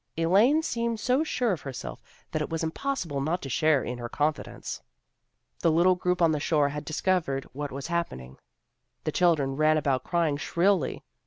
[0.17, 2.01] Elaine seemed so sure of herself
[2.31, 4.81] that it was impossible not to share in her confidence.
[5.59, 8.39] The little group on the shore had discovered what was happening.
[9.03, 11.03] The children ran about crying shrilly.